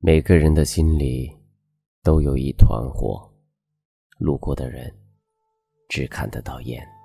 [0.00, 1.28] 每个人的心里
[2.04, 3.28] 都有一团火，
[4.18, 4.96] 路过的人
[5.88, 6.97] 只看得到烟。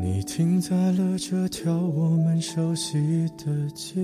[0.00, 4.00] 你停在了这条我们熟悉的街，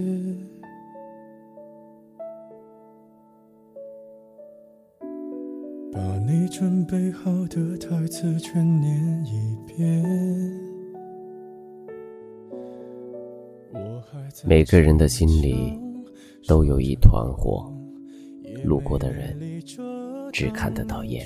[5.93, 10.05] 把你准备好的台词全念一遍。
[14.45, 15.79] 每个人的心里
[16.49, 17.73] 都有一团火，
[18.65, 19.39] 路过的人
[20.33, 21.25] 只看得到烟，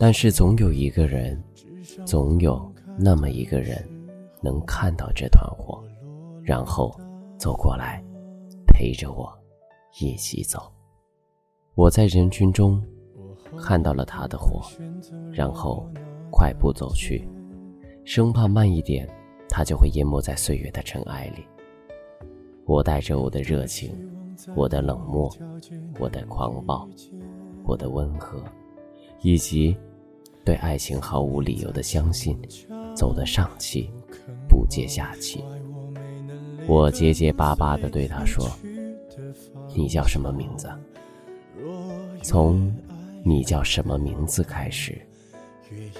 [0.00, 1.40] 但是总有一个人，
[2.04, 2.73] 总有。
[2.96, 3.84] 那么一个人，
[4.40, 5.82] 能看到这团火，
[6.42, 6.94] 然后
[7.38, 8.02] 走过来，
[8.66, 9.32] 陪着我
[10.00, 10.70] 一起走。
[11.74, 12.80] 我在人群中
[13.60, 14.62] 看到了他的火，
[15.32, 15.88] 然后
[16.30, 17.28] 快步走去，
[18.04, 19.08] 生怕慢一点，
[19.48, 21.44] 他就会淹没在岁月的尘埃里。
[22.64, 23.92] 我带着我的热情，
[24.54, 25.30] 我的冷漠，
[25.98, 26.88] 我的狂暴，
[27.64, 28.42] 我的温和，
[29.20, 29.76] 以及
[30.44, 32.38] 对爱情毫无理由的相信。
[32.94, 33.90] 走得上气，
[34.48, 35.44] 不接下气。
[36.66, 38.50] 我结结巴巴地对他说
[39.74, 40.68] ：“你叫什么名字？”
[42.22, 42.74] 从
[43.22, 44.98] “你叫什么名字”开始，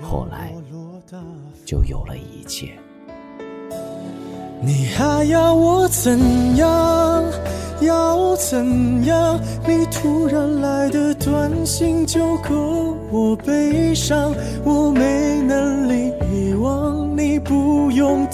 [0.00, 0.54] 后来
[1.66, 2.72] 就有了一切。
[4.62, 7.24] 你还要我怎样？
[7.82, 9.38] 要怎样？
[9.66, 14.32] 你突然来的短信就够我悲伤，
[14.64, 16.10] 我没能力，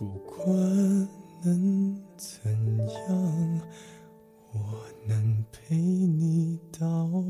[0.00, 0.48] 不管
[1.44, 2.50] 能怎
[2.88, 3.60] 样，
[4.50, 7.22] 我能陪你到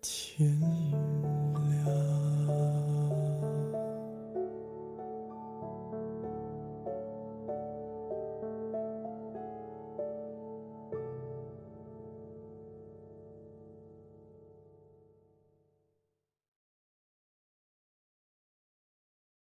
[0.00, 0.81] 天亮。